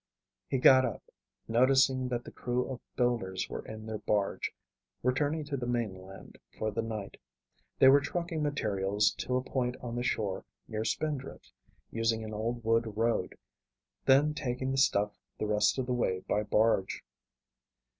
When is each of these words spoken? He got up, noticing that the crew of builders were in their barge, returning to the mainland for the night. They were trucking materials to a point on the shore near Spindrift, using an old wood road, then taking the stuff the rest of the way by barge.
He 0.47 0.57
got 0.57 0.83
up, 0.83 1.03
noticing 1.47 2.07
that 2.07 2.23
the 2.23 2.31
crew 2.31 2.67
of 2.67 2.79
builders 2.95 3.47
were 3.47 3.63
in 3.63 3.85
their 3.85 3.99
barge, 3.99 4.51
returning 5.03 5.43
to 5.43 5.57
the 5.57 5.67
mainland 5.67 6.39
for 6.57 6.71
the 6.71 6.81
night. 6.81 7.17
They 7.77 7.87
were 7.87 8.01
trucking 8.01 8.41
materials 8.41 9.11
to 9.19 9.35
a 9.35 9.43
point 9.43 9.75
on 9.79 9.95
the 9.95 10.01
shore 10.01 10.43
near 10.67 10.85
Spindrift, 10.85 11.51
using 11.91 12.23
an 12.23 12.33
old 12.33 12.63
wood 12.63 12.97
road, 12.97 13.37
then 14.03 14.33
taking 14.33 14.71
the 14.71 14.77
stuff 14.79 15.15
the 15.37 15.45
rest 15.45 15.77
of 15.77 15.85
the 15.85 15.93
way 15.93 16.21
by 16.27 16.41
barge. 16.41 17.03